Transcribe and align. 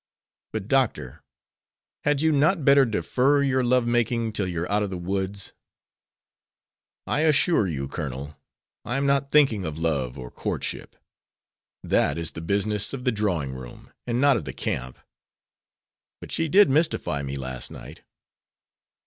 But, 0.51 0.67
Doctor, 0.67 1.21
had 2.05 2.21
you 2.21 2.31
not 2.31 2.65
better 2.65 2.85
defer 2.85 3.43
your 3.43 3.63
love 3.63 3.85
making 3.85 4.33
till 4.33 4.47
you're 4.47 4.67
out 4.71 4.81
of 4.81 4.89
the 4.89 4.97
woods?" 4.97 5.53
"I 7.05 7.19
assure 7.19 7.67
you, 7.67 7.87
Colonel, 7.87 8.35
I 8.83 8.97
am 8.97 9.05
not 9.05 9.29
thinking 9.29 9.63
of 9.63 9.77
love 9.77 10.17
or 10.17 10.31
courtship. 10.31 10.95
That 11.83 12.17
is 12.17 12.31
the 12.31 12.41
business 12.41 12.93
of 12.93 13.03
the 13.03 13.11
drawing 13.11 13.53
room, 13.53 13.93
and 14.07 14.19
not 14.19 14.37
of 14.37 14.45
the 14.45 14.53
camp. 14.53 14.97
But 16.19 16.31
she 16.31 16.49
did 16.49 16.67
mystify 16.67 17.21
me 17.21 17.37
last 17.37 17.69
night." 17.69 18.01